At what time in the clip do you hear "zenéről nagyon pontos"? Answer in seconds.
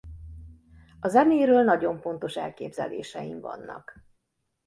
1.07-2.35